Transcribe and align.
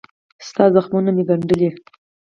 ستا 0.47 0.63
زخمونه 0.75 1.09
مې 1.15 1.23
ګنډلي 1.29 1.69